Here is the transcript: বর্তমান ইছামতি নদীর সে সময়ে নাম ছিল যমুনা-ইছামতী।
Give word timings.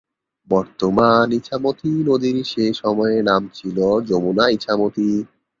বর্তমান 0.49 1.27
ইছামতি 1.31 1.91
নদীর 2.07 2.37
সে 2.43 2.65
সময়ে 2.73 3.17
নাম 3.21 3.41
ছিল 3.53 3.77
যমুনা-ইছামতী। 4.09 5.09